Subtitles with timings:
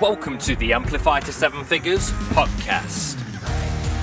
[0.00, 3.16] Welcome to the Amplify to Seven Figures podcast,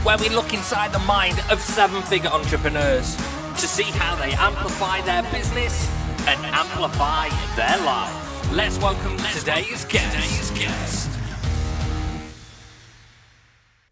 [0.04, 5.00] where we look inside the mind of seven figure entrepreneurs to see how they amplify
[5.04, 5.90] their business
[6.28, 8.52] and amplify their life.
[8.52, 10.52] Let's welcome today's guest.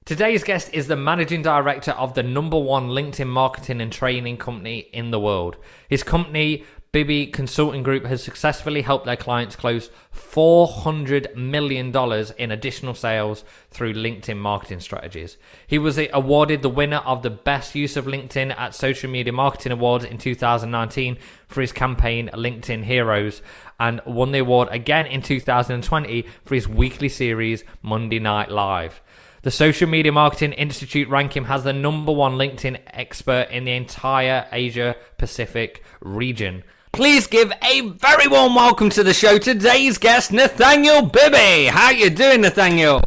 [0.03, 0.73] Today's guest.
[0.73, 5.21] Is the managing director of the number one LinkedIn marketing and training company in the
[5.21, 5.55] world.
[5.87, 11.91] His company, Bibby Consulting Group, has successfully helped their clients close $400 million
[12.37, 15.37] in additional sales through LinkedIn marketing strategies.
[15.65, 19.71] He was awarded the winner of the best use of LinkedIn at Social Media Marketing
[19.71, 23.41] Awards in 2019 for his campaign LinkedIn Heroes
[23.79, 29.01] and won the award again in 2020 for his weekly series Monday Night Live.
[29.41, 33.73] The Social Media Marketing Institute rank him as the number one LinkedIn expert in the
[33.73, 36.63] entire Asia Pacific region.
[36.93, 41.65] Please give a very warm welcome to the show today's guest, Nathaniel Bibby.
[41.65, 43.01] How you doing, Nathaniel?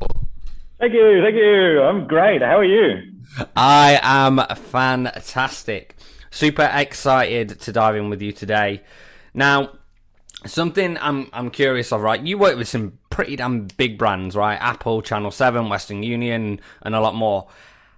[0.80, 1.82] Thank you, thank you.
[1.82, 2.42] I'm great.
[2.42, 3.12] How are you?
[3.54, 5.94] I am fantastic.
[6.32, 8.82] Super excited to dive in with you today.
[9.32, 9.70] Now,
[10.44, 12.20] something I'm I'm curious of, right?
[12.20, 14.60] You work with some pretty damn big brands, right?
[14.60, 17.46] Apple, Channel Seven, Western Union, and a lot more.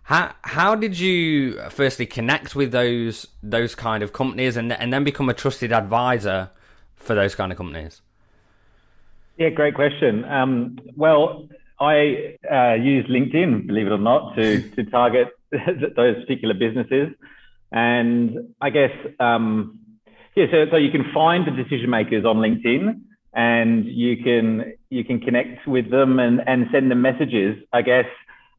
[0.09, 5.05] How how did you firstly connect with those those kind of companies and and then
[5.05, 6.48] become a trusted advisor
[6.97, 8.00] for those kind of companies?
[9.37, 10.25] Yeah, great question.
[10.25, 11.47] Um, well,
[11.78, 17.09] I uh, use LinkedIn, believe it or not, to to target those particular businesses,
[17.70, 19.78] and I guess um,
[20.34, 22.98] yeah, so, so you can find the decision makers on LinkedIn
[23.34, 27.62] and you can you can connect with them and, and send them messages.
[27.75, 28.06] I guess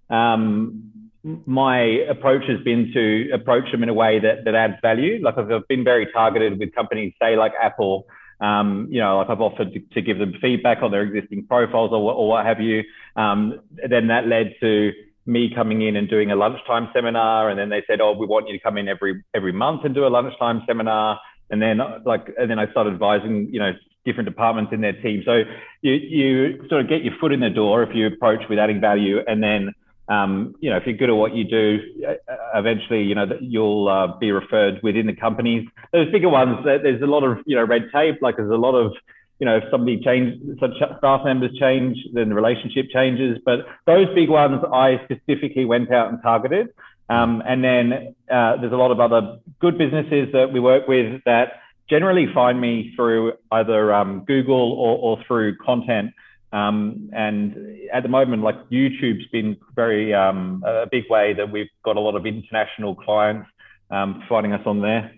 [0.10, 0.89] um,
[1.24, 5.20] my approach has been to approach them in a way that, that adds value.
[5.22, 8.06] Like I've been very targeted with companies, say like Apple.
[8.42, 11.92] Um, you know, like I've offered to, to, give them feedback on their existing profiles
[11.92, 12.84] or, or what have you.
[13.18, 13.60] Um,
[13.90, 14.94] then that led to
[15.26, 18.48] me coming in and doing a lunchtime seminar, and then they said, "Oh, we want
[18.48, 21.20] you to come in every every month and do a lunchtime seminar."
[21.50, 23.74] And then like, and then I started advising, you know,
[24.06, 25.22] different departments in their team.
[25.26, 25.44] So
[25.82, 28.80] you, you sort of get your foot in the door if you approach with adding
[28.80, 29.74] value, and then
[30.10, 32.14] um, you know if you're good at what you do, uh,
[32.56, 35.68] eventually you know you'll uh, be referred within the companies.
[35.94, 38.22] Those bigger ones, there's a lot of you know red tape.
[38.22, 38.94] Like there's a lot of
[39.40, 43.38] you know if somebody change, some staff members change, then the relationship changes.
[43.46, 46.70] But those big ones, I specifically went out and targeted.
[47.10, 51.24] Um, and then uh, there's a lot of other good businesses that we work with
[51.26, 51.54] that
[51.90, 56.14] generally find me through either um, Google or, or, through content.
[56.52, 57.56] Um, and
[57.94, 62.00] at the moment, like YouTube's been very um, a big way that we've got a
[62.00, 63.48] lot of international clients
[63.92, 65.12] um, finding us on there.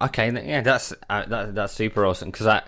[0.00, 2.30] Okay, yeah, that's uh, that, that's super awesome.
[2.30, 2.62] Because I,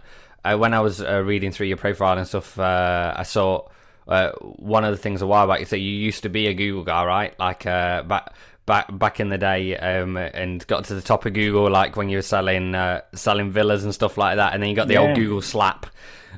[0.44, 3.68] uh, when I was uh, reading through your profile and stuff, uh, I saw
[4.08, 5.60] uh, one of the things a while back.
[5.60, 7.38] You said you used to be a Google guy, right?
[7.38, 8.34] Like, uh, back
[8.66, 12.08] back back in the day, um, and got to the top of Google, like when
[12.08, 14.94] you were selling uh, selling villas and stuff like that, and then you got the
[14.94, 15.00] yeah.
[15.00, 15.86] old Google slap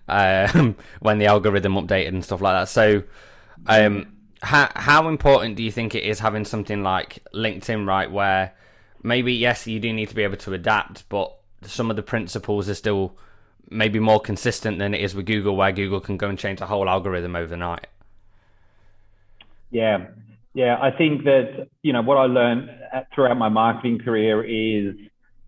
[0.09, 2.69] um, when the algorithm updated and stuff like that.
[2.69, 3.03] So,
[3.67, 4.07] um,
[4.43, 8.55] how how important do you think it is having something like LinkedIn, right, where
[9.03, 12.69] maybe yes, you do need to be able to adapt, but some of the principles
[12.69, 13.17] are still
[13.71, 16.67] maybe more consistent than it is with Google, where Google can go and change the
[16.67, 17.87] whole algorithm overnight.
[19.71, 20.09] Yeah,
[20.55, 22.71] yeah, I think that you know what I learned
[23.15, 24.97] throughout my marketing career is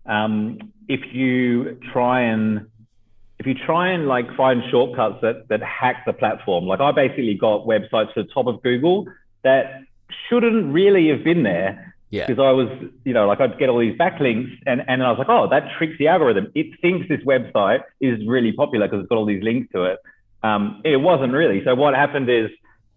[0.05, 2.67] um, if you try and
[3.39, 7.35] if you try and like find shortcuts that that hack the platform, like I basically
[7.35, 9.07] got websites to the top of Google
[9.43, 9.83] that
[10.29, 11.95] shouldn't really have been there.
[12.11, 12.27] Yeah.
[12.27, 12.69] Because I was,
[13.03, 15.63] you know, like I'd get all these backlinks and, and I was like, oh, that
[15.77, 16.49] tricks the algorithm.
[16.55, 19.99] It thinks this website is really popular because it's got all these links to it.
[20.43, 21.63] Um, it wasn't really.
[21.65, 22.51] So what happened is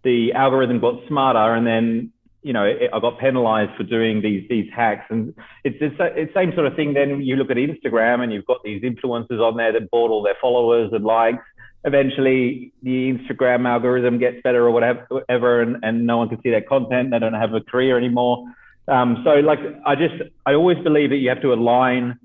[0.04, 2.12] the algorithm got smarter and then
[2.48, 5.04] you know it, I got penalized for doing these these hacks.
[5.10, 8.46] And it's it's the same sort of thing then you look at Instagram and you've
[8.46, 11.44] got these influencers on there that bought all their followers and likes.
[11.84, 16.50] Eventually the Instagram algorithm gets better or whatever, whatever and, and no one can see
[16.50, 17.10] their content.
[17.10, 18.46] They don't have a career anymore.
[18.88, 20.14] Um, so like I just
[20.46, 22.18] I always believe that you have to align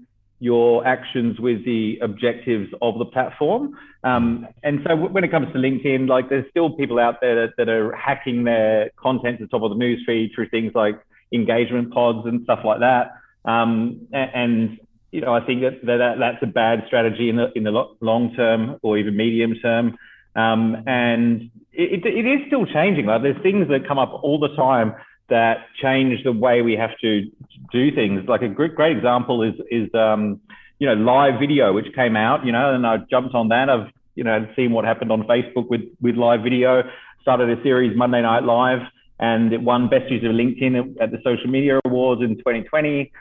[0.44, 3.78] your actions with the objectives of the platform.
[4.04, 7.54] Um, and so when it comes to LinkedIn, like there's still people out there that,
[7.57, 11.00] that are hacking their content to the top of the newsfeed through things like
[11.31, 13.13] engagement pods and stuff like that.
[13.50, 14.80] Um, and, and,
[15.12, 18.36] you know, I think that, that that's a bad strategy in the in the long
[18.36, 19.96] term or even medium term.
[20.36, 23.06] Um, and it, it, it is still changing.
[23.06, 24.96] Like there's things that come up all the time
[25.30, 27.30] that change the way we have to
[27.72, 28.28] do things.
[28.28, 30.42] Like a great, great example is is um,
[30.80, 32.46] you know live video, which came out.
[32.46, 33.70] You know, and I jumped on that.
[33.70, 36.84] I've you know, seeing what happened on Facebook with with live video.
[37.22, 38.81] Started a series Monday Night Live,
[39.20, 43.12] and it won Best Use of LinkedIn at the Social Media Awards in 2020.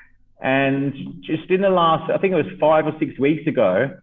[0.40, 3.96] And just in the last, I think it was five or six weeks ago,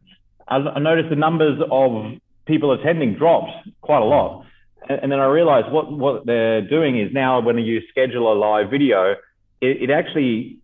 [0.47, 2.13] I noticed the numbers of
[2.45, 3.51] people attending dropped
[3.81, 4.45] quite a lot.
[4.87, 8.69] And then I realized what, what they're doing is now when you schedule a live
[8.69, 9.15] video,
[9.61, 10.59] it, it actually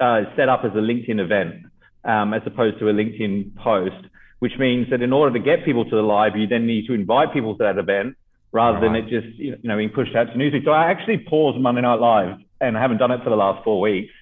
[0.00, 1.66] uh, set up as a LinkedIn event
[2.04, 4.06] um, as opposed to a LinkedIn post,
[4.38, 6.94] which means that in order to get people to the live, you then need to
[6.94, 8.16] invite people to that event
[8.52, 8.92] rather right.
[8.92, 10.64] than it just you know being pushed out to newsfeed.
[10.64, 13.62] So I actually paused Monday Night Live and I haven't done it for the last
[13.64, 14.12] four weeks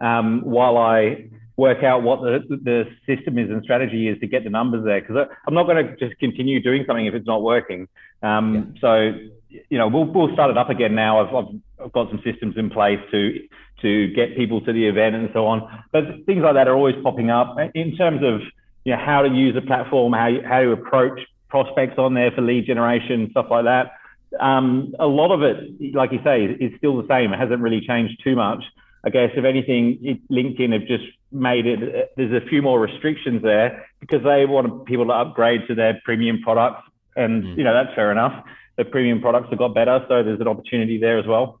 [0.00, 4.44] um, while I work out what the, the system is and strategy is to get
[4.44, 7.42] the numbers there because I'm not going to just continue doing something if it's not
[7.42, 7.88] working.
[8.22, 8.80] Um, yeah.
[8.80, 9.28] So
[9.70, 11.20] you know we'll we'll start it up again now.
[11.20, 11.54] I've, I've,
[11.84, 13.38] I've got some systems in place to
[13.82, 15.84] to get people to the event and so on.
[15.92, 18.40] But things like that are always popping up in terms of
[18.84, 22.30] you know how to use a platform, how you, how to approach prospects on there
[22.32, 23.92] for lead generation, stuff like that.
[24.40, 27.32] Um, a lot of it, like you say, is still the same.
[27.32, 28.64] It hasn't really changed too much.
[29.04, 32.12] I guess if anything, it, LinkedIn have just made it.
[32.16, 36.40] There's a few more restrictions there because they want people to upgrade to their premium
[36.40, 37.58] products, and mm.
[37.58, 38.44] you know that's fair enough.
[38.76, 41.60] The premium products have got better, so there's an opportunity there as well.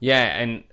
[0.00, 0.64] Yeah, and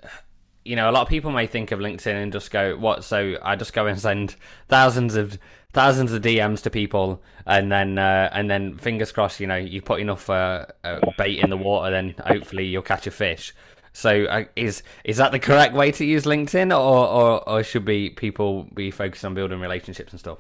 [0.66, 3.38] you know, a lot of people may think of LinkedIn and just go, "What?" So
[3.42, 4.36] I just go and send
[4.68, 5.40] thousands of
[5.72, 9.82] thousands of DMs to people, and then uh, and then fingers crossed, you know, you
[9.82, 13.54] put enough uh, uh, bait in the water, then hopefully you'll catch a fish.
[14.00, 17.84] So uh, is is that the correct way to use LinkedIn, or, or or should
[17.84, 20.40] be people be focused on building relationships and stuff?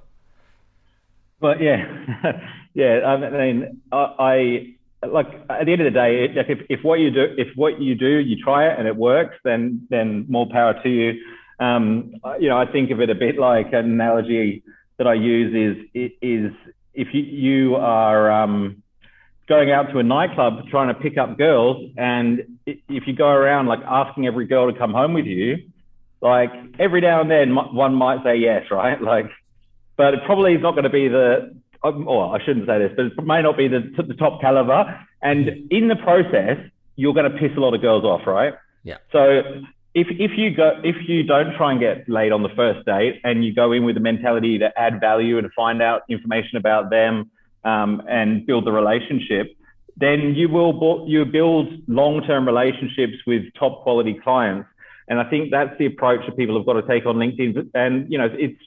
[1.41, 1.85] But yeah,
[2.73, 3.01] yeah.
[3.05, 6.99] I mean, I, I like at the end of the day, like if, if what
[6.99, 10.47] you do if what you do you try it and it works, then then more
[10.49, 11.21] power to you.
[11.59, 14.63] Um, you know, I think of it a bit like an analogy
[14.97, 15.53] that I use
[15.93, 16.51] is is
[16.93, 18.83] if you, you are um,
[19.49, 23.65] going out to a nightclub trying to pick up girls, and if you go around
[23.65, 25.57] like asking every girl to come home with you,
[26.21, 29.01] like every now and then one might say yes, right?
[29.01, 29.25] Like,
[29.97, 32.91] but it probably is not going to be the um, or I shouldn't say this,
[32.95, 34.99] but it may not be the, the top caliber.
[35.21, 36.57] And in the process,
[36.95, 38.53] you're going to piss a lot of girls off, right?
[38.83, 38.97] Yeah.
[39.11, 39.41] So
[39.93, 43.19] if if you go if you don't try and get laid on the first date
[43.23, 46.89] and you go in with the mentality to add value and find out information about
[46.89, 47.31] them
[47.63, 49.55] um, and build the relationship,
[49.97, 54.67] then you will you build long term relationships with top quality clients.
[55.07, 57.71] And I think that's the approach that people have got to take on LinkedIn.
[57.73, 58.61] And you know, it's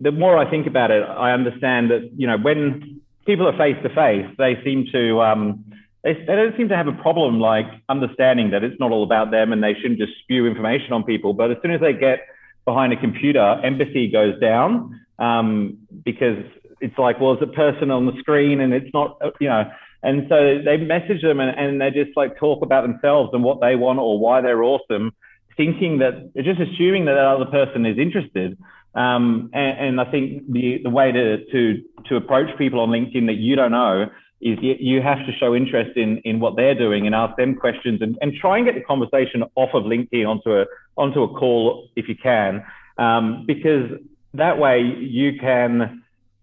[0.00, 3.76] the more I think about it, I understand that you know when people are face
[3.82, 5.64] to face, they seem to um,
[6.02, 9.30] they, they don't seem to have a problem like understanding that it's not all about
[9.30, 11.32] them and they shouldn't just spew information on people.
[11.32, 12.26] But as soon as they get
[12.64, 16.44] behind a computer, empathy goes down um, because
[16.82, 19.64] it's like, well, it's a person on the screen and it's not, you know.
[20.02, 23.60] And so they message them and, and they just like talk about themselves and what
[23.60, 25.12] they want or why they're awesome,
[25.56, 28.58] thinking that just assuming that that other person is interested.
[28.94, 33.26] Um, and, and, I think the, the way to, to, to approach people on LinkedIn
[33.26, 34.06] that you don't know
[34.42, 38.02] is you have to show interest in, in what they're doing and ask them questions
[38.02, 40.66] and, and try and get the conversation off of LinkedIn onto a,
[40.98, 42.62] onto a call if you can,
[42.98, 43.88] um, because
[44.34, 46.01] that way you can,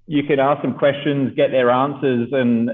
[0.09, 2.71] you can ask them questions, get their answers and,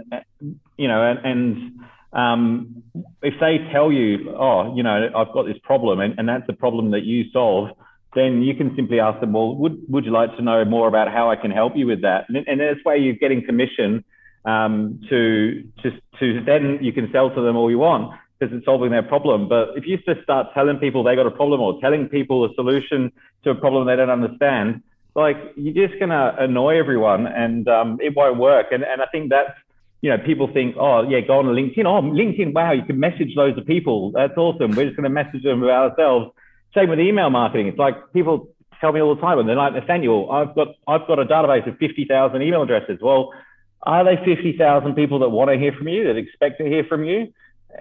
[0.77, 1.79] you know, and, and
[2.13, 2.83] um,
[3.21, 6.53] if they tell you, oh, you know, I've got this problem and, and that's the
[6.53, 7.71] problem that you solve,
[8.15, 11.11] then you can simply ask them, well, would, would you like to know more about
[11.11, 12.23] how I can help you with that?
[12.29, 14.05] And, and this way you're getting commission
[14.45, 18.63] um, to, to, to then you can sell to them all you want because it's
[18.63, 19.49] solving their problem.
[19.49, 22.53] But if you just start telling people they got a problem or telling people a
[22.53, 23.11] solution
[23.43, 24.83] to a problem they don't understand,
[25.15, 28.67] like you're just going to annoy everyone and um, it won't work.
[28.71, 29.51] And, and I think that's,
[30.01, 31.85] you know, people think, oh, yeah, go on LinkedIn.
[31.85, 34.11] Oh, LinkedIn, wow, you can message loads of people.
[34.11, 34.71] That's awesome.
[34.71, 36.31] We're just going to message them about ourselves.
[36.75, 37.67] Same with email marketing.
[37.67, 38.49] It's like people
[38.81, 41.67] tell me all the time, and they're like, Nathaniel, I've got I've got a database
[41.67, 42.99] of 50,000 email addresses.
[43.01, 43.31] Well,
[43.83, 47.05] are they 50,000 people that want to hear from you, that expect to hear from
[47.05, 47.33] you?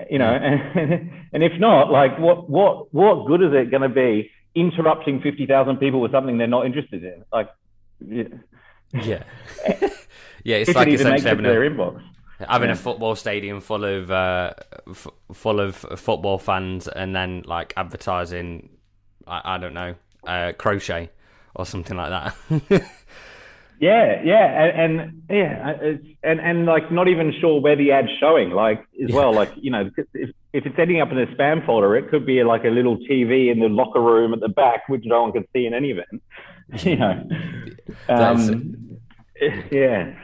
[0.08, 3.88] You know, and, and if not, like what, what, what good is it going to
[3.88, 7.24] be interrupting 50,000 people with something they're not interested in?
[7.32, 7.50] Like,
[8.06, 8.24] yeah.
[8.92, 9.22] Yeah.
[10.44, 12.02] yeah it's like essentially having, a, inbox.
[12.38, 12.74] having yeah.
[12.74, 14.54] a football stadium full of, uh,
[14.88, 18.68] f- full of football fans and then like advertising,
[19.26, 19.94] I, I don't know,
[20.26, 21.10] uh, crochet
[21.54, 22.90] or something like that.
[23.84, 25.76] Yeah, yeah, and, and yeah,
[26.22, 29.14] and and like not even sure where the ad's showing, like as yeah.
[29.14, 32.24] well, like you know, if, if it's ending up in a spam folder, it could
[32.24, 35.32] be like a little TV in the locker room at the back, which no one
[35.32, 36.22] can see in any event.
[36.82, 37.28] You know,
[38.08, 38.98] um,
[39.70, 40.14] yeah.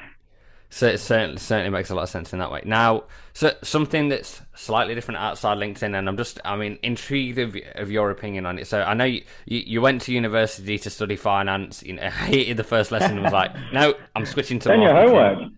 [0.73, 2.63] So it certainly, certainly makes a lot of sense in that way.
[2.65, 7.57] Now, so something that's slightly different outside LinkedIn, and I'm just, I mean, intrigued of,
[7.75, 8.69] of your opinion on it.
[8.69, 11.83] So I know you, you, you went to university to study finance.
[11.83, 14.95] You know, hated the first lesson and was like, no, I'm switching to Done your
[14.95, 15.51] homework.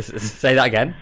[0.00, 0.96] Say that again.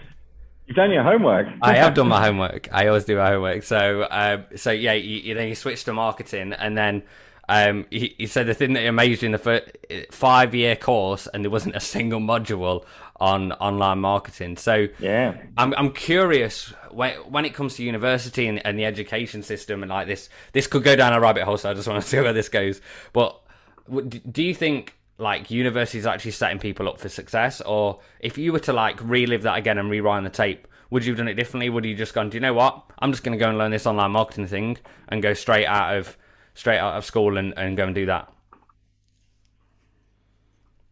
[0.67, 1.47] You've done your homework.
[1.61, 2.69] I have done my homework.
[2.71, 3.63] I always do my homework.
[3.63, 7.01] So, um, so yeah, you, you, then you switch to marketing, and then
[7.49, 9.65] um, he, he, said the thing that amazed in the first
[10.11, 12.85] five year course, and there wasn't a single module
[13.17, 14.55] on online marketing.
[14.55, 19.43] So yeah, I'm I'm curious when when it comes to university and, and the education
[19.43, 21.57] system and like this this could go down a rabbit hole.
[21.57, 22.79] So I just want to see where this goes.
[23.11, 23.39] But
[24.31, 28.59] do you think like universities actually setting people up for success, or if you were
[28.59, 30.67] to like relive that again and rewind the tape?
[30.91, 31.69] Would you have done it differently?
[31.69, 32.83] Would you just gone, do you know what?
[32.99, 35.97] I'm just going to go and learn this online marketing thing and go straight out
[35.97, 36.15] of
[36.53, 38.31] straight out of school and, and go and do that?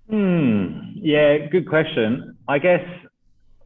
[0.10, 0.92] Hmm.
[0.96, 2.38] Yeah, good question.
[2.48, 2.84] I guess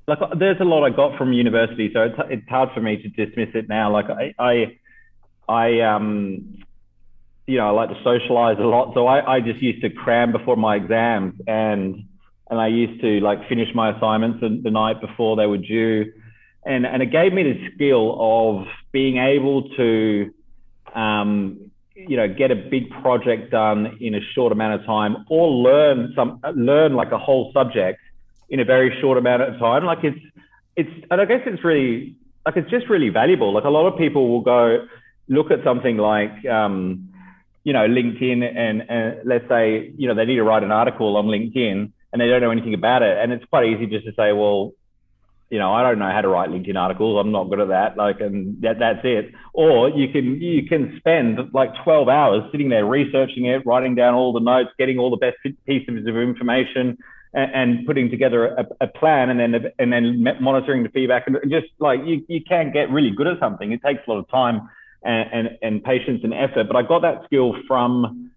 [0.07, 3.09] like there's a lot I got from university, so it's it's hard for me to
[3.09, 3.91] dismiss it now.
[3.91, 4.77] Like I I,
[5.49, 6.63] I um
[7.47, 10.31] you know I like to socialize a lot, so I, I just used to cram
[10.31, 12.05] before my exams and
[12.49, 16.13] and I used to like finish my assignments the, the night before they were due,
[16.63, 20.31] and and it gave me the skill of being able to
[20.93, 21.64] um
[22.07, 26.13] you know get a big project done in a short amount of time or learn
[26.15, 27.99] some learn like a whole subject
[28.49, 30.19] in a very short amount of time like it's
[30.75, 33.53] it's and i guess it's really like it's just really valuable.
[33.53, 34.85] Like a lot of people will go
[35.27, 37.09] look at something like um,
[37.63, 41.17] you know linkedin and, and let's say you know they need to write an article
[41.17, 43.17] on linkedin and they don't know anything about it.
[43.17, 44.73] And it's quite easy just to say well
[45.49, 47.19] you know, I don't know how to write LinkedIn articles.
[47.19, 47.97] I'm not good at that.
[47.97, 49.31] Like, and that, that's it.
[49.53, 54.15] Or you can you can spend like 12 hours sitting there researching it, writing down
[54.15, 56.97] all the notes, getting all the best pieces of information,
[57.33, 61.37] and, and putting together a, a, plan, and then and then monitoring the feedback, and
[61.49, 63.71] just like you you can get really good at something.
[63.71, 64.67] It takes a lot of time
[65.03, 66.67] and and, and patience and effort.
[66.67, 68.31] But I got that skill from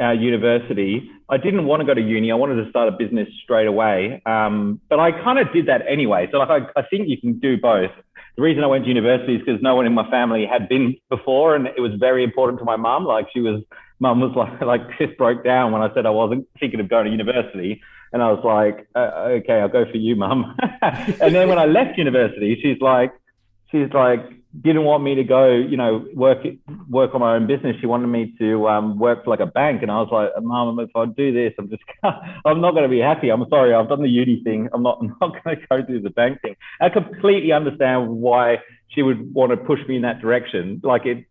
[0.00, 1.10] uh, university.
[1.28, 2.30] I didn't want to go to uni.
[2.30, 4.22] I wanted to start a business straight away.
[4.26, 6.28] Um, but I kind of did that anyway.
[6.30, 7.90] So like I, I think you can do both.
[8.36, 10.96] The reason I went to university is because no one in my family had been
[11.08, 13.04] before, and it was very important to my mum.
[13.04, 13.62] Like she was,
[14.00, 17.04] mum was like like just broke down when I said I wasn't thinking of going
[17.04, 17.80] to university,
[18.12, 20.56] and I was like, uh, okay, I'll go for you, mum.
[20.82, 23.12] and then when I left university, she's like,
[23.70, 24.20] she's like,
[24.62, 26.38] didn't want me to go, you know, work
[26.88, 27.76] work on my own business.
[27.80, 30.78] She wanted me to um, work for like a bank, and I was like, Mom,
[30.78, 33.30] if I do this, I'm just, I'm not going to be happy.
[33.30, 34.68] I'm sorry, I've done the uni thing.
[34.72, 36.54] I'm not, I'm not going to go do the bank thing.
[36.80, 38.58] I completely understand why
[38.88, 40.80] she would want to push me in that direction.
[40.84, 41.24] Like it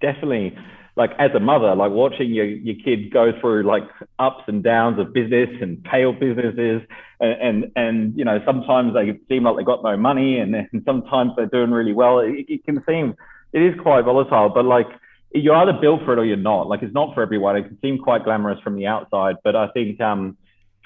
[0.00, 0.56] definitely
[0.96, 3.84] like as a mother, like watching your, your kid go through like
[4.18, 6.82] ups and downs of business and failed businesses.
[7.20, 10.68] And, and, and, you know, sometimes they seem like they got no money and then
[10.84, 12.18] sometimes they're doing really well.
[12.20, 13.14] It, it can seem,
[13.52, 14.86] it is quite volatile, but like
[15.32, 16.68] you're either built for it or you're not.
[16.68, 17.56] Like it's not for everyone.
[17.56, 20.36] It can seem quite glamorous from the outside, but I think, um,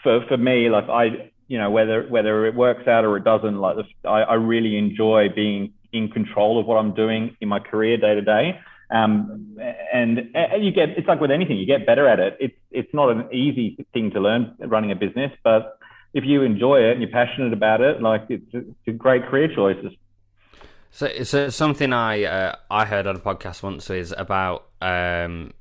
[0.02, 3.58] for, for me, like I, you know, whether, whether it works out or it doesn't,
[3.58, 7.96] like I, I really enjoy being in control of what I'm doing in my career
[7.96, 8.60] day to day.
[8.90, 9.56] Um,
[9.92, 12.36] and, and you get it's like with anything, you get better at it.
[12.40, 15.78] It's it's not an easy thing to learn running a business, but
[16.12, 19.52] if you enjoy it and you're passionate about it, like it's, it's a great career
[19.54, 19.92] choices.
[20.90, 25.52] So, so something I uh, I heard on a podcast once is about um,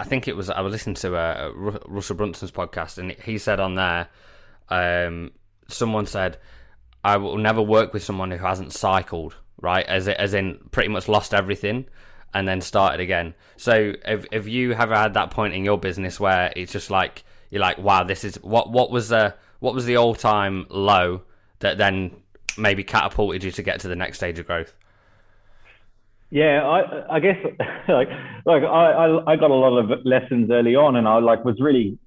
[0.00, 1.52] I think it was I was listening to uh,
[1.86, 4.08] Russell Brunson's podcast and he said on there
[4.68, 5.30] um,
[5.68, 6.38] someone said
[7.04, 9.86] I will never work with someone who hasn't cycled right?
[9.86, 11.86] As as in pretty much lost everything
[12.36, 13.34] and then started again.
[13.56, 17.24] So if if you have had that point in your business where it's just like
[17.48, 21.22] you're like, wow, this is what what was the what was the all time low
[21.60, 22.14] that then
[22.58, 24.74] maybe catapulted you to get to the next stage of growth?
[26.28, 27.38] Yeah, I I guess
[27.88, 28.08] like
[28.44, 31.98] like I I got a lot of lessons early on, and I like was really,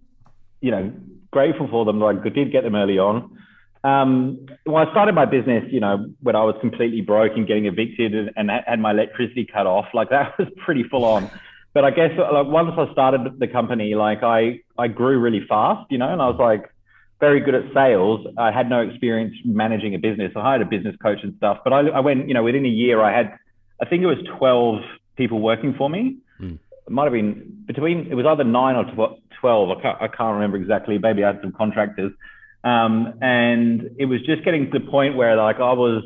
[0.62, 0.93] you know,
[1.31, 2.00] grateful for them.
[2.00, 3.36] Like I did get them early on,
[3.83, 7.65] um, well, I started my business, you know, when I was completely broke and getting
[7.65, 9.86] evicted and, and had my electricity cut off.
[9.93, 11.29] Like that was pretty full on.
[11.74, 15.91] But I guess like once I started the company, like I I grew really fast,
[15.91, 16.69] you know, and I was like
[17.19, 18.25] very good at sales.
[18.38, 20.31] I had no experience managing a business.
[20.36, 22.69] I hired a business coach and stuff, but I, I went, you know, within a
[22.69, 23.38] year, I had,
[23.81, 24.81] I think it was twelve
[25.15, 26.17] people working for me.
[26.41, 26.57] Mm.
[26.88, 28.07] It might have been between.
[28.09, 28.86] It was either nine or
[29.39, 29.69] twelve.
[29.69, 30.98] I can't I can't remember exactly.
[30.98, 32.12] Maybe I had some contractors.
[32.63, 36.03] Um, and it was just getting to the point where like I was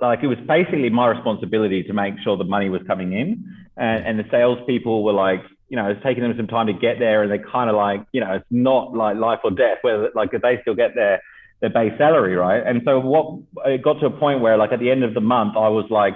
[0.00, 3.44] like it was basically my responsibility to make sure the money was coming in,
[3.76, 6.98] and, and the salespeople were like you know, it's taking them some time to get
[6.98, 9.78] there, and they're kind of like, you know, it's not like life or death.
[9.82, 11.22] Whether like if they still get their
[11.60, 12.62] their base salary, right?
[12.66, 15.20] And so what it got to a point where like at the end of the
[15.20, 16.14] month, I was like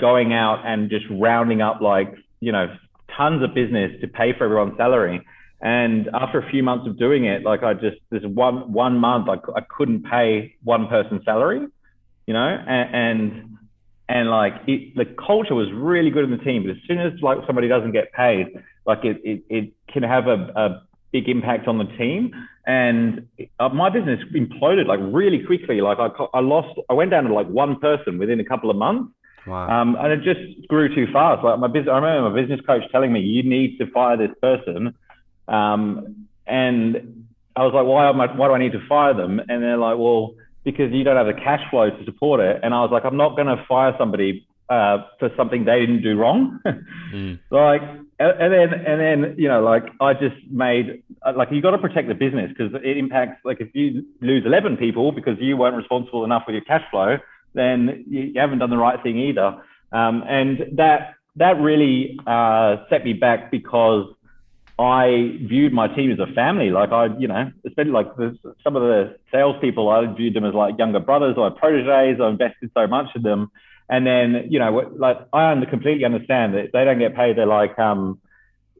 [0.00, 2.66] going out and just rounding up like you know
[3.16, 5.24] tons of business to pay for everyone's salary.
[5.64, 9.30] And after a few months of doing it, like I just this one one month
[9.30, 11.66] I, I couldn't pay one person's salary,
[12.26, 13.58] you know, and, and
[14.06, 16.64] and like it, the culture was really good in the team.
[16.64, 18.48] But as soon as like somebody doesn't get paid,
[18.84, 22.34] like it it, it can have a, a big impact on the team.
[22.66, 23.26] And
[23.58, 25.80] uh, my business imploded like really quickly.
[25.80, 28.76] Like I I lost I went down to like one person within a couple of
[28.76, 29.14] months.
[29.46, 29.68] Wow.
[29.68, 31.42] Um, and it just grew too fast.
[31.42, 34.34] Like my business, I remember my business coach telling me, "You need to fire this
[34.42, 34.94] person,"
[35.48, 39.40] um, and I was like, "Why am I, Why do I need to fire them?"
[39.40, 40.34] And they're like, "Well."
[40.64, 42.60] because you don't have the cash flow to support it.
[42.62, 46.02] And I was like, I'm not going to fire somebody uh, for something they didn't
[46.02, 46.58] do wrong.
[47.12, 47.38] mm.
[47.50, 47.82] Like,
[48.18, 51.02] and then, and then, you know, like I just made,
[51.36, 54.76] like, you got to protect the business because it impacts, like, if you lose 11
[54.76, 57.18] people because you weren't responsible enough with your cash flow,
[57.54, 59.60] then you, you haven't done the right thing either.
[59.92, 64.06] Um, and that, that really uh, set me back because
[64.78, 66.70] I viewed my team as a family.
[66.70, 70.54] Like I, you know, especially like the, some of the salespeople, I viewed them as
[70.54, 71.88] like younger brothers or proteges.
[71.88, 73.52] I invested so much in them,
[73.88, 77.36] and then you know, like I completely understand that they don't get paid.
[77.38, 78.20] They're like, um,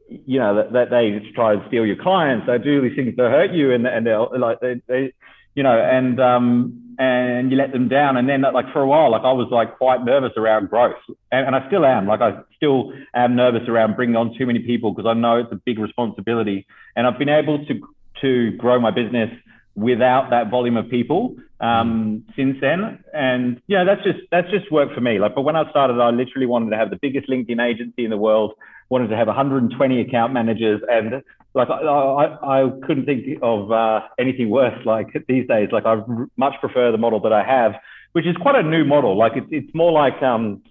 [0.08, 2.46] you know, that, that they try and steal your clients.
[2.48, 5.12] They do these things to hurt you, and and they're like they, they
[5.54, 8.16] you know, and um, and you let them down.
[8.16, 10.96] And then like for a while, like I was like quite nervous around growth,
[11.32, 12.06] and, and I still am.
[12.06, 15.52] Like I still am nervous around bringing on too many people because I know it's
[15.52, 16.66] a big responsibility.
[16.96, 17.80] And I've been able to
[18.20, 19.30] to grow my business
[19.74, 23.02] without that volume of people um, since then.
[23.12, 25.18] And yeah, that's just that's just worked for me.
[25.18, 28.10] Like, but when I started, I literally wanted to have the biggest LinkedIn agency in
[28.10, 28.54] the world.
[28.90, 31.22] Wanted to have 120 account managers, and
[31.54, 34.74] like I, I, I couldn't think of uh, anything worse.
[34.84, 36.02] Like these days, like I
[36.36, 37.72] much prefer the model that I have,
[38.12, 39.16] which is quite a new model.
[39.16, 40.62] Like it's it's more like um,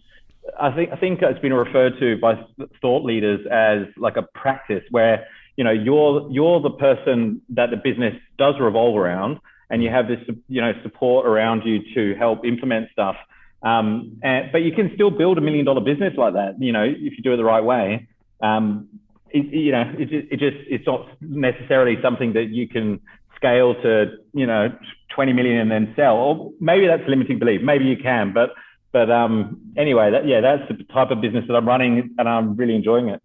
[0.60, 2.36] I think I think it's been referred to by
[2.82, 7.78] thought leaders as like a practice where you know you're you're the person that the
[7.78, 12.46] business does revolve around, and you have this you know support around you to help
[12.46, 13.16] implement stuff.
[13.64, 16.84] Um, and, but you can still build a million dollar business like that, you know,
[16.84, 18.10] if you do it the right way.
[18.42, 18.90] Um,
[19.34, 23.02] it, you know, it, it just it's not necessarily something that you can
[23.36, 24.70] scale to, you know,
[25.16, 26.16] 20 million and then sell.
[26.16, 27.62] Or maybe that's a limiting belief.
[27.62, 28.52] Maybe you can, but
[28.92, 32.56] but um, anyway, that, yeah, that's the type of business that I'm running, and I'm
[32.56, 33.24] really enjoying it.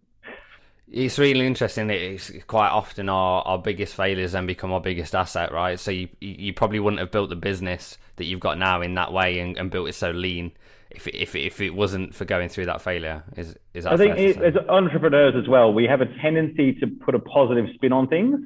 [0.91, 1.91] It's really interesting.
[1.91, 5.79] It's quite often our, our biggest failures then become our biggest asset, right?
[5.79, 9.13] So you you probably wouldn't have built the business that you've got now in that
[9.13, 10.51] way and, and built it so lean
[10.91, 13.23] if if if it wasn't for going through that failure.
[13.35, 13.93] Is is that?
[13.93, 17.65] I think it, as entrepreneurs as well, we have a tendency to put a positive
[17.75, 18.39] spin on things.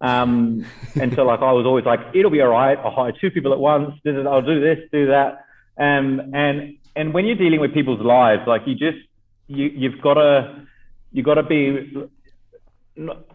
[0.00, 0.64] Um,
[1.00, 2.78] and so like I was always like, it'll be all right.
[2.78, 3.92] I'll hire two people at once.
[4.06, 5.44] I'll do this, do that.
[5.78, 8.98] Um, and and when you're dealing with people's lives, like you just
[9.46, 10.66] you you've got to
[11.12, 11.92] you got to be.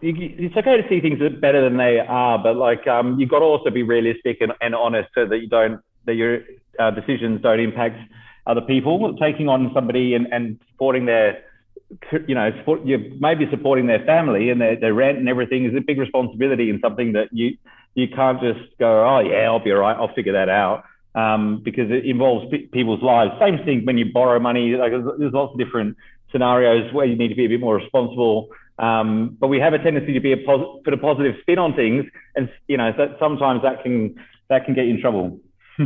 [0.02, 3.44] It's okay to see things better than they are, but like um, you've got to
[3.44, 6.40] also be realistic and, and honest so that you don't that your
[6.78, 7.98] uh, decisions don't impact
[8.46, 9.16] other people.
[9.20, 11.44] Taking on somebody and, and supporting their,
[12.26, 15.74] you know, support, you maybe supporting their family and their, their rent and everything is
[15.76, 17.56] a big responsibility and something that you
[17.94, 20.84] you can't just go, oh yeah, I'll be all right, I'll figure that out.
[21.14, 23.32] Um, because it involves p- people's lives.
[23.40, 24.76] Same thing when you borrow money.
[24.76, 25.96] Like there's lots of different
[26.30, 28.48] scenarios where you need to be a bit more responsible.
[28.78, 31.74] Um, but we have a tendency to be a pos- put a positive spin on
[31.74, 32.04] things,
[32.34, 34.16] and you know that sometimes that can
[34.50, 35.40] that can get you in trouble.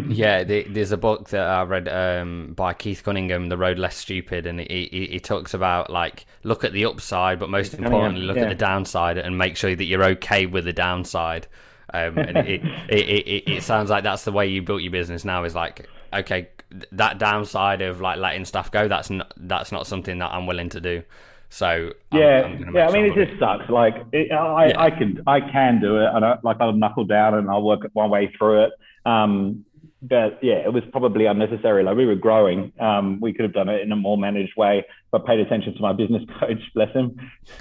[0.09, 4.47] Yeah, there's a book that I read um, by Keith Cunningham, The Road Less Stupid,
[4.47, 8.37] and he, he, he, talks about like look at the upside, but most importantly, look
[8.37, 8.45] yeah.
[8.45, 11.47] at the downside and make sure that you're okay with the downside.
[11.93, 15.25] Um, and it, it, it, it, sounds like that's the way you built your business
[15.25, 15.45] now.
[15.45, 16.49] Is like okay,
[16.93, 18.89] that downside of like letting stuff go.
[18.89, 21.03] That's not that's not something that I'm willing to do.
[21.49, 22.89] So yeah, I'm, I'm yeah.
[22.89, 23.69] I mean, it just sucks.
[23.69, 24.81] Like it, I, yeah.
[24.81, 27.81] I can I can do it, and I, like I'll knuckle down and I'll work
[27.93, 28.73] one way through it.
[29.05, 29.65] Um,
[30.03, 31.83] but yeah, it was probably unnecessary.
[31.83, 34.85] Like we were growing, um, we could have done it in a more managed way,
[35.11, 36.63] but paid attention to my business coach.
[36.75, 37.31] Bless him.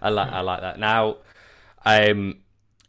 [0.00, 0.78] I like I like that.
[0.78, 1.18] Now,
[1.84, 2.38] um,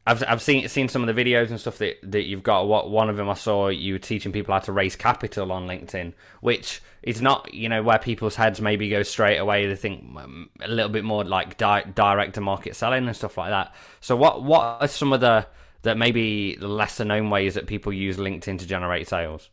[0.07, 2.67] I've I've seen seen some of the videos and stuff that, that you've got.
[2.67, 5.67] What one of them I saw you were teaching people how to raise capital on
[5.67, 9.67] LinkedIn, which is not you know where people's heads maybe go straight away.
[9.67, 13.37] They think um, a little bit more like di- direct to market selling and stuff
[13.37, 13.75] like that.
[13.99, 15.45] So what what are some of the
[15.83, 19.49] that maybe the lesser known ways that people use LinkedIn to generate sales?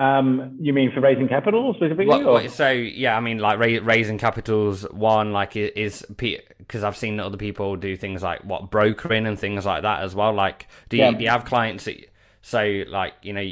[0.00, 2.06] Um, you mean for raising capital specifically?
[2.48, 4.84] So yeah, I mean like ra- raising capitals.
[4.84, 9.66] One like is because I've seen other people do things like what brokering and things
[9.66, 10.32] like that as well.
[10.32, 11.10] Like, do you, yeah.
[11.10, 13.46] do you have clients that so like you know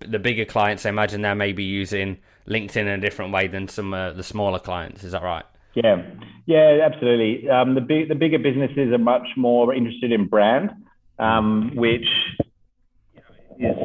[0.00, 0.84] the bigger clients?
[0.86, 4.58] I imagine they're maybe using LinkedIn in a different way than some uh, the smaller
[4.58, 5.04] clients.
[5.04, 5.44] Is that right?
[5.74, 6.02] Yeah,
[6.46, 7.48] yeah, absolutely.
[7.48, 10.70] Um, the big the bigger businesses are much more interested in brand,
[11.18, 12.08] um, which
[13.58, 13.76] is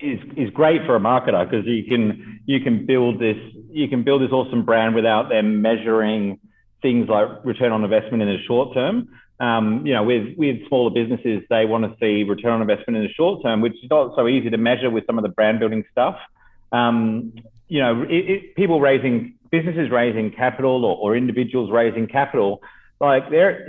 [0.00, 3.36] is is great for a marketer because you can you can build this
[3.70, 6.38] you can build this awesome brand without them measuring
[6.82, 9.08] things like return on investment in the short term.
[9.40, 13.02] Um, you know, with with smaller businesses, they want to see return on investment in
[13.02, 15.58] the short term, which is not so easy to measure with some of the brand
[15.58, 16.16] building stuff.
[16.70, 17.32] Um,
[17.68, 22.60] you know, it, it, people raising businesses raising capital or, or individuals raising capital,
[23.00, 23.64] like there,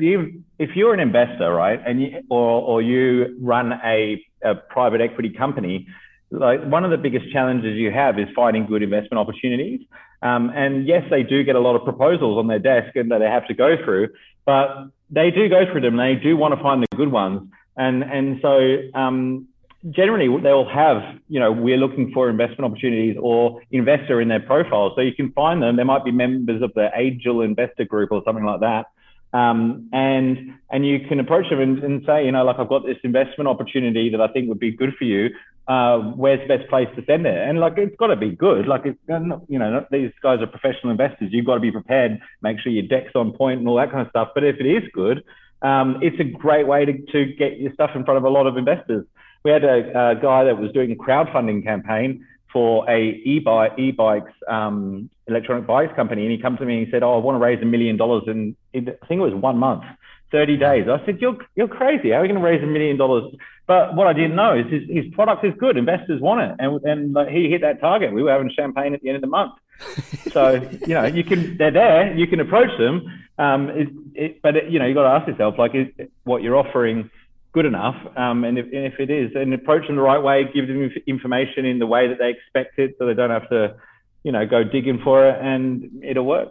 [0.59, 5.29] if you're an investor, right, and you, or or you run a, a private equity
[5.29, 5.87] company,
[6.31, 9.81] like one of the biggest challenges you have is finding good investment opportunities.
[10.21, 13.19] Um, and yes, they do get a lot of proposals on their desk and that
[13.19, 14.09] they have to go through,
[14.45, 14.67] but
[15.09, 15.97] they do go through them.
[15.97, 17.49] They do want to find the good ones.
[17.75, 18.53] And, and so,
[18.97, 19.47] um,
[19.89, 24.93] generally they'll have, you know, we're looking for investment opportunities or investor in their profile.
[24.95, 25.75] So you can find them.
[25.75, 28.85] They might be members of the Agile Investor Group or something like that.
[29.33, 32.85] Um, and and you can approach them and, and, say, you know, like I've got
[32.85, 35.31] this investment opportunity that I think would be good for you.
[35.67, 37.35] Uh, where's the best place to send it?
[37.35, 38.67] And like it's got to be good.
[38.67, 38.99] Like it's
[39.47, 41.29] you know these guys are professional investors.
[41.31, 42.19] You've got to be prepared.
[42.43, 44.29] Make sure your deck's on point and all that kind of stuff.
[44.35, 45.23] But if it is good,
[45.63, 48.45] um, it's a great way to, to get your stuff in front of a lot
[48.45, 49.05] of investors.
[49.43, 54.31] We had a, a guy that was doing a crowdfunding campaign for a e-bike, e-bikes,
[54.47, 56.21] um, electronic bikes company.
[56.21, 57.97] And he comes to me and he said, oh, I want to raise a million
[57.97, 59.83] dollars in, in, I think it was one month,
[60.31, 60.85] 30 days.
[60.87, 62.11] I said, you're, you're crazy.
[62.11, 63.33] How are you going to raise a million dollars?
[63.65, 65.77] But what I didn't know is his, his product is good.
[65.77, 66.55] Investors want it.
[66.59, 68.13] And, and he hit that target.
[68.13, 69.53] We were having champagne at the end of the month.
[70.31, 70.53] so,
[70.87, 73.25] you know, you can, they're there, you can approach them.
[73.39, 75.87] Um, it, it, but, it, you know, you've got to ask yourself, like, is
[76.23, 77.09] what you're offering–
[77.53, 77.95] good enough.
[78.17, 80.89] Um, and, if, and, if, it is, and approach them the right way, give them
[81.07, 83.75] information in the way that they expect it, so they don't have to,
[84.23, 86.49] you know, go digging for it, and it'll work.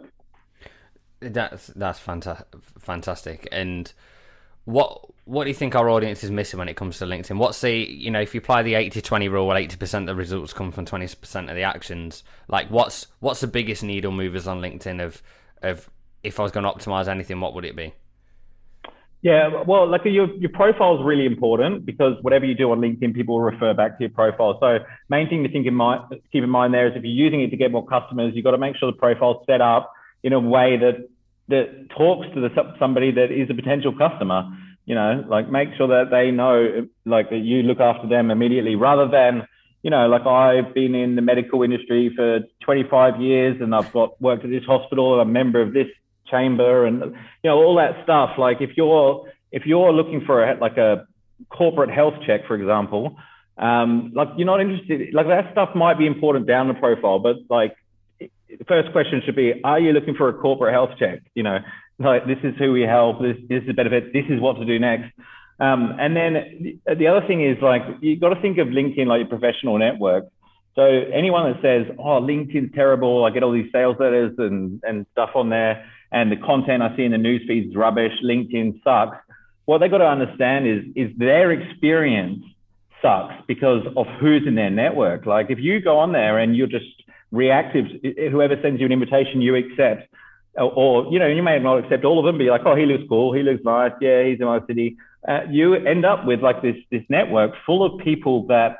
[1.19, 2.45] That's that's fanta-
[2.79, 3.47] fantastic.
[3.51, 3.91] And
[4.65, 7.37] what what do you think our audience is missing when it comes to LinkedIn?
[7.37, 10.19] What's the you know if you apply the 80-20 rule, where eighty percent of the
[10.19, 14.47] results come from twenty percent of the actions, like what's what's the biggest needle movers
[14.47, 15.21] on LinkedIn of
[15.61, 15.89] of
[16.23, 17.93] if I was going to optimize anything, what would it be?
[19.23, 23.15] Yeah, well, like your your profile is really important because whatever you do on LinkedIn,
[23.15, 24.57] people will refer back to your profile.
[24.59, 26.01] So main thing to think in mind,
[26.33, 28.51] keep in mind there is if you're using it to get more customers, you've got
[28.51, 31.07] to make sure the profile's set up in a way that
[31.47, 34.43] that talks to the somebody that is a potential customer.
[34.85, 38.75] You know, like make sure that they know like that you look after them immediately,
[38.75, 39.47] rather than
[39.83, 44.21] you know, like I've been in the medical industry for 25 years and I've got
[44.21, 45.21] worked at this hospital.
[45.21, 45.87] I'm a member of this
[46.33, 47.01] chamber and
[47.43, 48.31] you know all that stuff.
[48.37, 51.05] Like if you're if you're looking for a like a
[51.49, 53.17] corporate health check for example
[53.57, 57.35] um, like you're not interested like that stuff might be important down the profile but
[57.49, 57.75] like
[58.19, 61.21] the first question should be are you looking for a corporate health check?
[61.35, 61.59] You know
[61.99, 64.65] like this is who we help this, this is a benefit this is what to
[64.65, 65.11] do next.
[65.59, 69.19] Um, and then the other thing is like you got to think of linkedin like
[69.19, 70.25] your professional network.
[70.75, 75.05] So anyone that says oh linkedin's terrible i get all these sales letters and and
[75.11, 79.17] stuff on there and the content I see in the newsfeed is rubbish, LinkedIn sucks.
[79.65, 82.45] What they've got to understand is, is their experience
[83.01, 85.25] sucks because of who's in their network.
[85.25, 86.85] Like if you go on there and you're just
[87.31, 87.85] reactive,
[88.31, 90.07] whoever sends you an invitation, you accept.
[90.55, 92.85] Or, or you know, you may not accept all of them, be like, oh, he
[92.85, 94.97] looks cool, he looks nice, yeah, he's in my city.
[95.27, 98.77] Uh, you end up with like this this network full of people that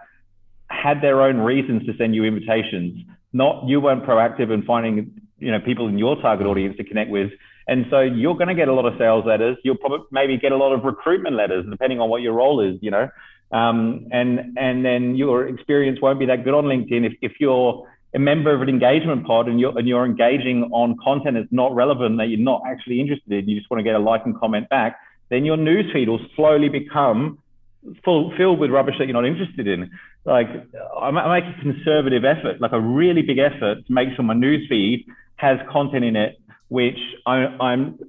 [0.70, 3.04] had their own reasons to send you invitations.
[3.32, 7.10] Not you weren't proactive in finding you know people in your target audience to connect
[7.10, 7.32] with.
[7.68, 9.58] And so you're going to get a lot of sales letters.
[9.64, 12.78] You'll probably maybe get a lot of recruitment letters, depending on what your role is.
[12.82, 13.10] You know,
[13.52, 17.88] um, and and then your experience won't be that good on LinkedIn if, if you're
[18.16, 21.74] a member of an engagement pod and you're and you're engaging on content that's not
[21.74, 23.48] relevant that you're not actually interested in.
[23.48, 25.00] You just want to get a like and comment back.
[25.30, 27.40] Then your newsfeed will slowly become
[28.04, 29.90] full filled with rubbish that you're not interested in.
[30.26, 30.48] Like
[31.00, 35.06] I make a conservative effort, like a really big effort to make sure my newsfeed
[35.44, 36.40] has content in it
[36.74, 38.00] which I, am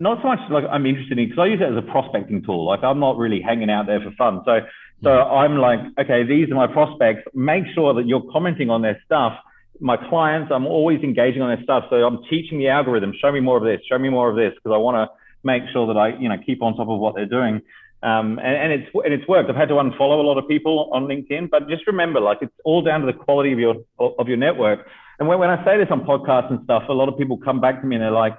[0.00, 2.66] not so much like I'm interested in because I use it as a prospecting tool.
[2.66, 4.42] Like I'm not really hanging out there for fun.
[4.44, 4.58] So
[5.04, 7.22] so I'm like, okay, these are my prospects.
[7.34, 9.34] Make sure that you're commenting on their stuff.
[9.78, 11.84] My clients, I'm always engaging on their stuff.
[11.90, 13.12] So I'm teaching the algorithm.
[13.20, 13.80] Show me more of this.
[13.88, 16.36] Show me more of this because I want to make sure that I you know
[16.44, 17.62] keep on top of what they're doing.
[18.04, 19.48] Um, and, and it's and it's worked.
[19.48, 22.52] I've had to unfollow a lot of people on LinkedIn, but just remember, like it's
[22.62, 24.86] all down to the quality of your of your network.
[25.18, 27.62] And when, when I say this on podcasts and stuff, a lot of people come
[27.62, 28.36] back to me and they're like,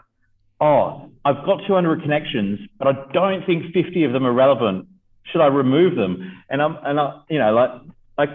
[0.62, 4.88] "Oh, I've got 200 connections, but I don't think 50 of them are relevant.
[5.32, 7.72] Should I remove them?" And I'm and I, you know, like
[8.20, 8.30] like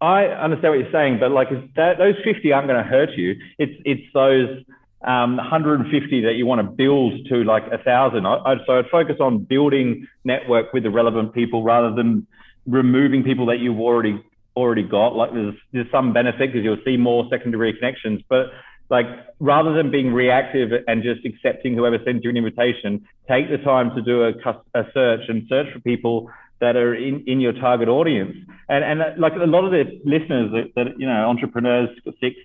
[0.00, 3.34] I understand what you're saying, but like that, those 50 aren't going to hurt you.
[3.58, 4.62] It's it's those
[5.06, 8.26] um, 150 that you want to build to like a thousand.
[8.26, 12.26] I, so I'd focus on building network with the relevant people rather than
[12.66, 14.22] removing people that you've already
[14.56, 15.14] already got.
[15.14, 18.46] Like there's there's some benefit because you'll see more secondary connections, but
[18.90, 19.06] like
[19.40, 23.94] rather than being reactive and just accepting whoever sends you an invitation, take the time
[23.94, 24.32] to do a,
[24.74, 28.36] a search and search for people that are in, in your target audience.
[28.68, 31.90] And and like a lot of the listeners that, that you know entrepreneurs
[32.20, 32.36] six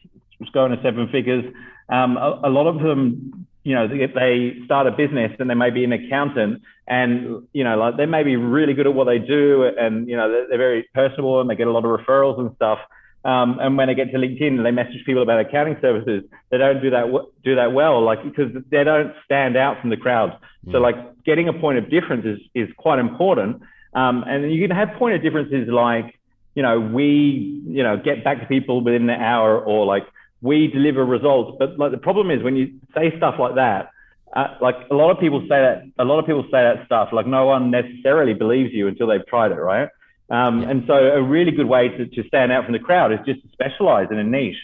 [0.54, 1.46] going to seven figures
[1.90, 5.56] um, a, a, lot of them, you know, if they start a business and they
[5.56, 9.06] may be an accountant and, you know, like they may be really good at what
[9.06, 12.00] they do and, you know, they're, they're very personable and they get a lot of
[12.00, 12.80] referrals and stuff.
[13.26, 16.24] Um, and when they get to LinkedIn, they message people about accounting services.
[16.52, 17.12] They don't do that
[17.44, 20.38] do that well, like because they don't stand out from the crowd.
[20.66, 20.72] Mm.
[20.72, 23.62] So like getting a point of difference is is quite important.
[23.94, 26.18] Um, and you can have point of differences like
[26.56, 30.04] you know we you know get back to people within an hour or like
[30.42, 31.58] we deliver results.
[31.60, 33.92] But like the problem is when you say stuff like that,
[34.36, 37.10] uh, like a lot of people say that a lot of people say that stuff.
[37.12, 39.90] Like no one necessarily believes you until they've tried it, right?
[40.30, 40.70] Um, yeah.
[40.70, 43.42] And so a really good way to, to stand out from the crowd is just
[43.42, 44.58] to specialize in a niche.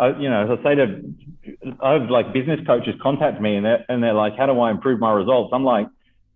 [0.00, 3.66] Uh, you know, as I say to, I have like business coaches contact me and
[3.66, 5.50] they're, and they're like, how do I improve my results?
[5.52, 5.88] I'm like,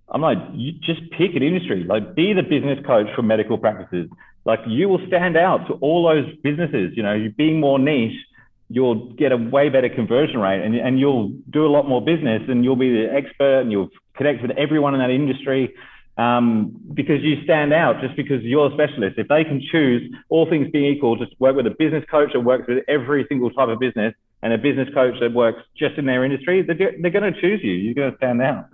[0.08, 4.10] I'm like, you just pick an industry, like be the business coach for medical practices.
[4.44, 8.16] Like you will stand out to all those businesses, you know, you being more niche
[8.68, 12.42] you'll get a way better conversion rate and, and you'll do a lot more business
[12.48, 15.74] and you'll be the expert and you'll connect with everyone in that industry
[16.18, 19.18] um, because you stand out just because you're a specialist.
[19.18, 22.40] If they can choose, all things being equal, just work with a business coach that
[22.40, 26.06] works with every single type of business and a business coach that works just in
[26.06, 27.72] their industry, they're, they're going to choose you.
[27.72, 28.66] You're going to stand out.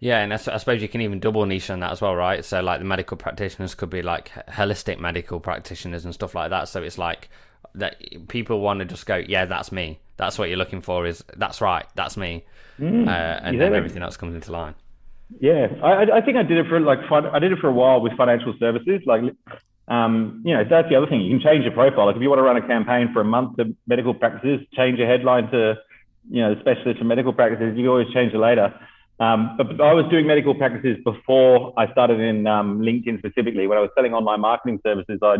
[0.00, 2.44] Yeah, and I, suppose you can even double niche on that as well, right?
[2.44, 6.68] So, like the medical practitioners could be like holistic medical practitioners and stuff like that.
[6.68, 7.28] So it's like
[7.74, 7.96] that
[8.28, 10.00] people want to just go, yeah, that's me.
[10.16, 11.06] That's what you're looking for.
[11.06, 11.86] Is that's right?
[11.94, 12.44] That's me.
[12.78, 14.74] Mm, uh, and then everything else comes into line.
[15.40, 18.00] Yeah, I, I think I did it for like I did it for a while
[18.00, 19.02] with financial services.
[19.06, 19.22] Like,
[19.86, 21.20] um, you know, that's the other thing.
[21.20, 22.06] You can change your profile.
[22.06, 24.98] Like, if you want to run a campaign for a month to medical practices, change
[24.98, 25.76] your headline to,
[26.30, 27.76] you know, specialist for medical practices.
[27.76, 28.74] You can always change it later.
[29.20, 33.66] Um, but, but, I was doing medical practices before I started in um, LinkedIn specifically.
[33.66, 35.38] When I was selling online marketing services, I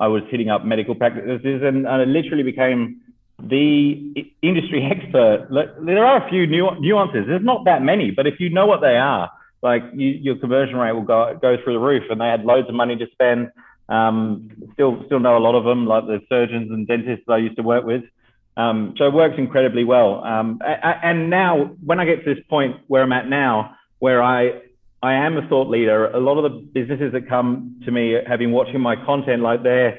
[0.00, 3.00] I was hitting up medical practices and, and I literally became
[3.38, 5.48] the industry expert.
[5.84, 7.26] There are a few nuances.
[7.26, 9.30] There's not that many, but if you know what they are,
[9.62, 12.04] like you, your conversion rate will go go through the roof.
[12.10, 13.50] And they had loads of money to spend.
[13.90, 17.56] Um, still still know a lot of them, like the surgeons and dentists I used
[17.56, 18.02] to work with.
[18.56, 20.24] Um, so it works incredibly well.
[20.24, 24.60] Um, and now, when I get to this point where I'm at now, where I
[25.02, 26.10] I am a thought leader.
[26.10, 29.62] A lot of the businesses that come to me have been watching my content, like
[29.62, 29.98] they're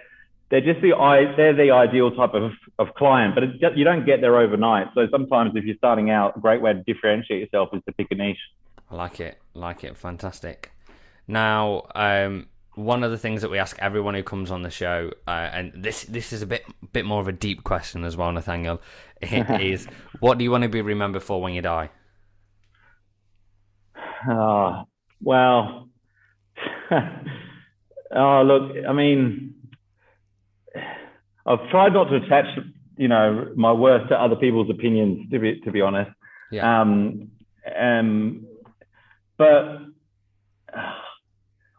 [0.52, 0.92] they're just the
[1.38, 4.88] they're the ideal type of, of client, but just, you don't get there overnight.
[4.94, 8.08] So sometimes if you're starting out, a great way to differentiate yourself is to pick
[8.12, 8.38] a niche.
[8.92, 10.72] I like it, like it, fantastic.
[11.26, 15.12] Now, um, one of the things that we ask everyone who comes on the show,
[15.26, 18.32] uh, and this this is a bit bit more of a deep question as well,
[18.32, 18.82] Nathaniel,
[19.22, 19.88] is
[20.20, 21.90] what do you want to be remembered for when you die?
[24.30, 24.84] Oh,
[25.22, 25.90] well,
[26.92, 29.56] oh look, I mean,
[31.46, 32.46] I've tried not to attach,
[32.98, 35.30] you know, my worth to other people's opinions.
[35.32, 36.12] To be to be honest,
[36.52, 36.82] yeah.
[36.82, 37.32] Um,
[37.80, 38.46] um,
[39.38, 39.80] but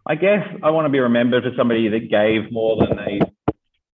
[0.06, 3.20] I guess I want to be remembered as somebody that gave more than they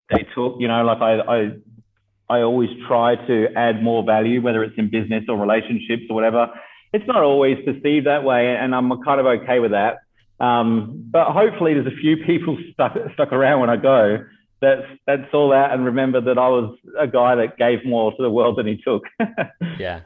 [0.09, 0.55] they took.
[0.59, 4.89] You know, like I I I always try to add more value, whether it's in
[4.89, 6.49] business or relationships or whatever
[6.93, 9.99] it's not always perceived that way, and I'm kind of okay with that.
[10.39, 14.25] Um, but hopefully, there's a few people stuck stuck around when I go
[14.61, 18.21] that that saw that and remember that I was a guy that gave more to
[18.21, 19.03] the world than he took.
[19.79, 20.01] yeah,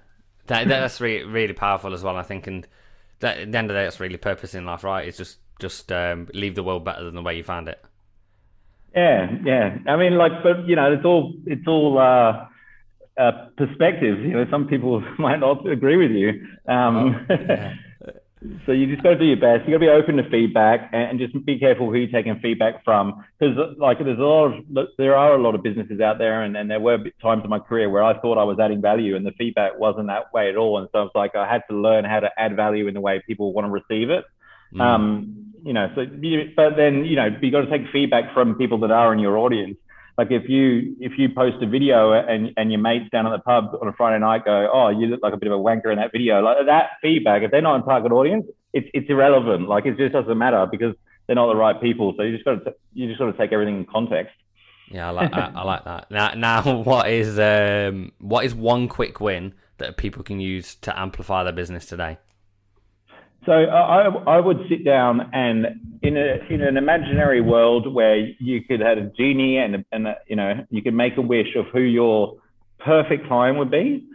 [0.48, 2.17] that, that's really really powerful as well.
[2.17, 2.67] I think, and
[3.19, 5.08] that, at the end of the day, that's really purpose in life, right?
[5.08, 7.84] It's just just um, leave the world better than the way you found it.
[8.96, 9.78] Yeah, yeah.
[9.88, 11.98] I mean, like, but you know, it's all it's all.
[11.98, 12.48] Uh,
[13.17, 14.19] uh, perspectives.
[14.21, 16.45] You know, some people might not agree with you.
[16.67, 17.73] Um, oh, yeah.
[18.65, 19.67] so you just got to do your best.
[19.67, 22.84] You got to be open to feedback and, just be careful who you're taking feedback
[22.84, 23.23] from.
[23.39, 26.58] Because like there's a lot of there are a lot of businesses out there, and,
[26.58, 29.26] and there were times in my career where I thought I was adding value, and
[29.26, 30.80] the feedback wasn't that way at all.
[30.80, 33.21] And so it's like I had to learn how to add value in the way
[33.26, 34.26] people want to receive it.
[34.73, 34.82] Mm.
[34.82, 38.56] Um, you know, so you, but then you know you got to take feedback from
[38.56, 39.78] people that are in your audience.
[40.17, 43.39] Like if you if you post a video and and your mates down at the
[43.39, 45.91] pub on a Friday night go, oh, you look like a bit of a wanker
[45.91, 46.41] in that video.
[46.41, 49.67] Like that feedback, if they're not in target audience, it's it's irrelevant.
[49.67, 50.95] Like it just doesn't matter because
[51.26, 52.13] they're not the right people.
[52.15, 54.36] So you just got to you just got to take everything in context.
[54.91, 56.12] Yeah, I like I, I like that.
[56.12, 60.97] Now, now, what is um, what is one quick win that people can use to
[60.97, 62.17] amplify their business today?
[63.45, 65.65] So I, I would sit down and
[66.01, 70.36] in a in an imaginary world where you could have a genie and and you
[70.36, 72.38] know you could make a wish of who your
[72.79, 74.06] perfect client would be.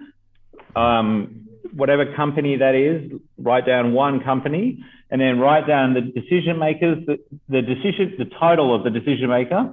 [0.77, 6.59] Um, whatever company that is, write down one company and then write down the decision
[6.59, 9.73] makers, the, the decision, the title of the decision maker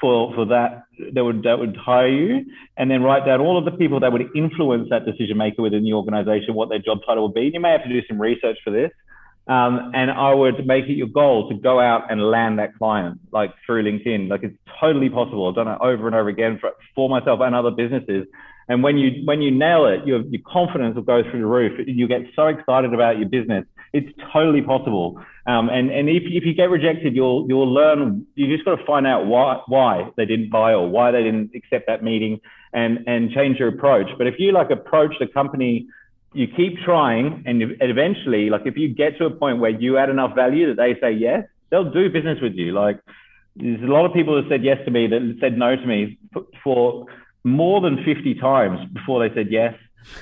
[0.00, 2.44] for, for that, that would, that would hire you.
[2.76, 5.84] And then write down all of the people that would influence that decision maker within
[5.84, 7.50] the organization, what their job title would be.
[7.52, 8.90] You may have to do some research for this.
[9.48, 13.20] Um, and I would make it your goal to go out and land that client,
[13.30, 14.28] like through LinkedIn.
[14.28, 15.48] Like it's totally possible.
[15.48, 18.26] I've done it over and over again for, for myself and other businesses.
[18.68, 21.78] And when you when you nail it, your your confidence will go through the roof.
[21.86, 23.64] You get so excited about your business.
[23.92, 25.22] It's totally possible.
[25.46, 28.26] Um, and and if, if you get rejected, you'll you'll learn.
[28.34, 31.52] You just got to find out why why they didn't buy or why they didn't
[31.54, 32.40] accept that meeting,
[32.72, 34.08] and and change your approach.
[34.18, 35.86] But if you like approach the company,
[36.32, 40.10] you keep trying, and eventually, like if you get to a point where you add
[40.10, 42.72] enough value that they say yes, they'll do business with you.
[42.72, 43.00] Like
[43.54, 46.18] there's a lot of people that said yes to me that said no to me
[46.64, 47.06] for
[47.44, 49.74] more than 50 times before they said yes.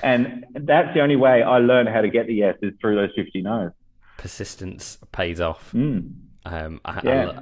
[0.02, 3.10] And that's the only way I learned how to get the yes is through those
[3.16, 3.72] 50 no's.
[4.24, 5.70] Persistence pays off.
[5.72, 6.14] Mm.
[6.46, 7.40] Um, I, yeah.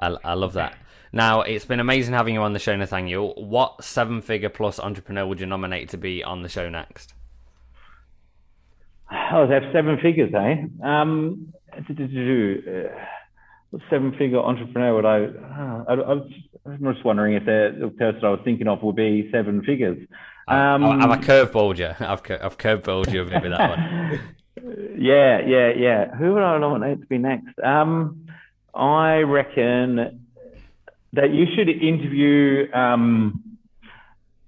[0.00, 0.76] I, I, I, love that.
[1.12, 3.34] Now, it's been amazing having you on the show, Nathaniel.
[3.36, 7.14] What seven figure plus entrepreneur would you nominate to be on the show next?
[9.12, 10.64] Oh, they have seven figures, eh?
[10.84, 11.52] Um,
[13.88, 18.30] seven figure entrepreneur would I, uh, I, I, am just wondering if the person I
[18.30, 20.04] was thinking of would be seven figures.
[20.48, 21.90] Um, I'm a curveballed you.
[22.04, 24.20] I've, I've curveballed you maybe that one.
[24.56, 26.14] yeah, yeah, yeah.
[26.14, 27.58] Who would I nominate to be next?
[27.62, 28.26] Um,
[28.74, 30.20] I reckon
[31.12, 33.58] that you should interview um,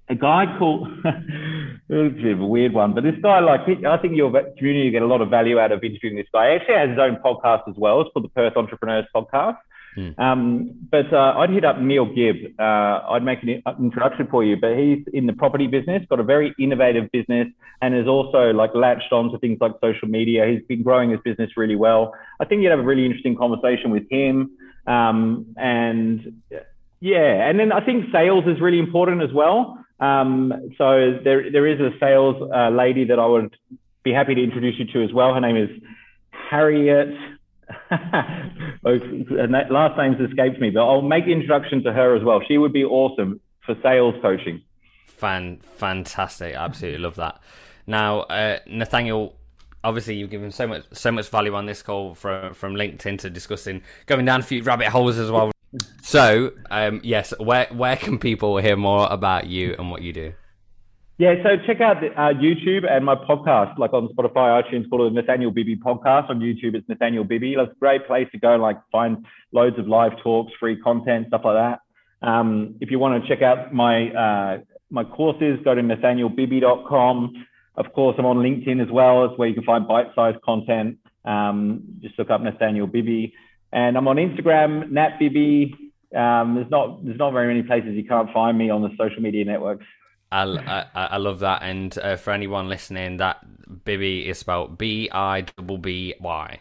[0.08, 3.96] a guy called it's a bit of a weird one, but this guy, like, I
[3.98, 6.50] think your community get a lot of value out of interviewing this guy.
[6.50, 8.00] He actually has his own podcast as well.
[8.00, 9.58] It's called the Perth Entrepreneurs Podcast.
[9.96, 10.18] Mm.
[10.18, 12.36] Um, but uh, I'd hit up Neil Gibb.
[12.58, 16.24] Uh, I'd make an introduction for you, but he's in the property business, got a
[16.24, 17.48] very innovative business,
[17.80, 20.46] and has also like latched on to things like social media.
[20.46, 22.14] He's been growing his business really well.
[22.40, 24.50] I think you'd have a really interesting conversation with him.
[24.86, 26.42] Um, and
[27.00, 29.78] yeah, and then I think sales is really important as well.
[29.98, 33.56] Um, so there, there is a sales uh, lady that I would
[34.02, 35.34] be happy to introduce you to as well.
[35.34, 35.70] Her name is
[36.50, 37.14] Harriet.
[39.70, 42.40] Last name's escaped me, but I'll make introduction to her as well.
[42.46, 44.62] She would be awesome for sales coaching.
[45.06, 46.54] Fan, fantastic!
[46.54, 47.40] Absolutely love that.
[47.86, 49.36] Now, uh, Nathaniel,
[49.82, 53.30] obviously you've given so much so much value on this call from from LinkedIn to
[53.30, 55.52] discussing going down a few rabbit holes as well
[56.02, 60.32] so, um, yes, where where can people hear more about you and what you do?
[61.18, 65.10] Yeah, so check out the, uh, YouTube and my podcast, like on Spotify, iTunes, called
[65.10, 66.28] the Nathaniel Bibby podcast.
[66.28, 67.54] On YouTube, it's Nathaniel Bibby.
[67.54, 71.40] It's a great place to go like find loads of live talks, free content, stuff
[71.44, 71.80] like that.
[72.26, 74.58] Um, if you want to check out my uh,
[74.90, 77.46] my courses, go to nathanielbibby.com.
[77.76, 79.24] Of course, I'm on LinkedIn as well.
[79.24, 80.98] It's where you can find bite-sized content.
[81.24, 83.32] Um, just look up Nathaniel Bibby.
[83.72, 85.72] And I'm on Instagram, NatBibby.
[86.14, 89.22] Um, there's not there's not very many places you can't find me on the social
[89.22, 89.84] media networks.
[90.30, 90.42] I,
[90.94, 95.42] I, I love that, and uh, for anyone listening, that Bibby is spelled B I
[95.42, 96.60] double B Y.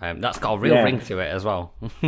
[0.00, 0.82] Um, that's got a real yeah.
[0.84, 1.74] ring to it as well.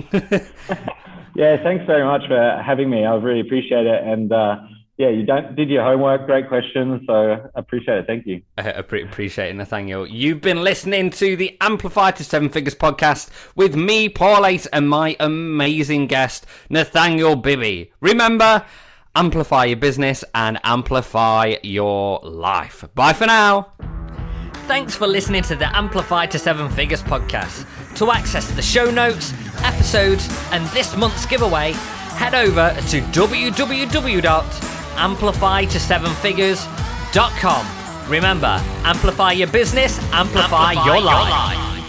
[1.35, 3.05] yeah, thanks very much for having me.
[3.05, 4.57] I really appreciate it, and uh,
[5.01, 6.27] yeah, you don't, did your homework.
[6.27, 7.03] Great questions.
[7.07, 7.15] So
[7.55, 8.07] I appreciate it.
[8.07, 8.43] Thank you.
[8.59, 10.07] I appreciate it, Nathaniel.
[10.07, 14.91] You've been listening to the Amplify to Seven Figures podcast with me, Paul Eight, and
[14.91, 17.93] my amazing guest, Nathaniel Bibby.
[18.01, 18.67] Remember,
[19.15, 22.85] amplify your business and amplify your life.
[22.95, 23.73] Bye for now.
[24.67, 27.67] Thanks for listening to the Amplify to Seven Figures podcast.
[27.97, 29.33] To access the show notes,
[29.63, 37.67] episodes, and this month's giveaway, head over to www amplify to seven figures.com.
[38.09, 41.29] Remember, amplify your business, amplify, amplify your, life.
[41.29, 41.80] your life.